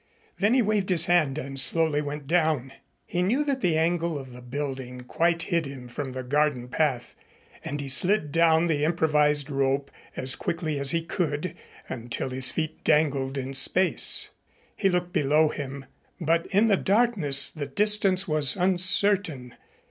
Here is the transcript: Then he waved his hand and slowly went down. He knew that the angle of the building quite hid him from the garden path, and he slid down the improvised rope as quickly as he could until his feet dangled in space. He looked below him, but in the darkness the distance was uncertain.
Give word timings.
Then 0.39 0.55
he 0.55 0.63
waved 0.63 0.89
his 0.89 1.05
hand 1.05 1.37
and 1.37 1.59
slowly 1.59 2.01
went 2.01 2.25
down. 2.25 2.73
He 3.05 3.21
knew 3.21 3.43
that 3.43 3.61
the 3.61 3.77
angle 3.77 4.17
of 4.17 4.33
the 4.33 4.41
building 4.41 5.01
quite 5.01 5.43
hid 5.43 5.67
him 5.67 5.87
from 5.87 6.13
the 6.13 6.23
garden 6.23 6.69
path, 6.69 7.13
and 7.63 7.79
he 7.79 7.87
slid 7.87 8.31
down 8.31 8.65
the 8.65 8.83
improvised 8.83 9.51
rope 9.51 9.91
as 10.15 10.35
quickly 10.35 10.79
as 10.79 10.89
he 10.89 11.03
could 11.03 11.55
until 11.87 12.31
his 12.31 12.49
feet 12.49 12.83
dangled 12.83 13.37
in 13.37 13.53
space. 13.53 14.31
He 14.75 14.89
looked 14.89 15.13
below 15.13 15.49
him, 15.49 15.85
but 16.19 16.47
in 16.47 16.67
the 16.67 16.77
darkness 16.77 17.51
the 17.51 17.67
distance 17.67 18.27
was 18.27 18.55
uncertain. 18.55 19.53